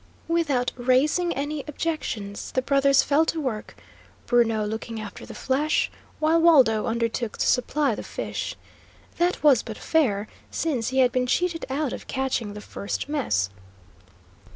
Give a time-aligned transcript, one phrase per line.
[0.27, 3.75] Without raising any objections, the brothers fell to work,
[4.25, 8.55] Bruno looking after the flesh, while Waldo undertook to supply the fish.
[9.19, 13.51] That was but fair, since he had been cheated out of catching the first mess.